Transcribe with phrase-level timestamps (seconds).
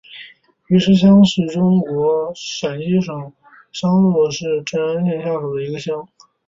[0.65, 3.33] 余师乡是中国陕西省
[3.71, 6.07] 商洛市镇安县下辖的一个乡。